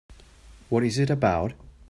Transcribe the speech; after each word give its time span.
What 0.69 0.83
is 0.83 0.97
it 0.97 1.11
about? 1.11 1.53